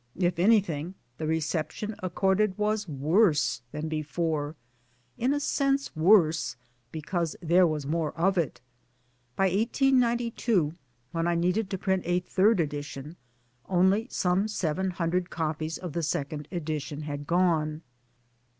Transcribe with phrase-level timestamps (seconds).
[0.17, 4.55] If anything the reception accorded was worse than before
[5.15, 6.55] in a sense worse
[6.91, 8.61] because there was more of it!
[9.35, 10.73] By 1892
[11.11, 13.15] when I needed to print a third edition
[13.69, 17.83] only some seven hundred copies of the second edition had gone.